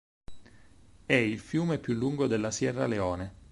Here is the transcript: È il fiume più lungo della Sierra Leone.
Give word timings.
È 1.05 1.13
il 1.13 1.37
fiume 1.37 1.77
più 1.77 1.93
lungo 1.93 2.25
della 2.25 2.49
Sierra 2.49 2.87
Leone. 2.87 3.33